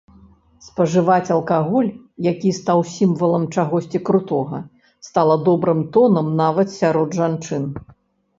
[0.67, 1.91] Спажываць алкаголь,
[2.27, 4.63] які стаў сімвалам чагосьці крутога,
[5.09, 7.63] стала добрым тонам нават сярод жанчын.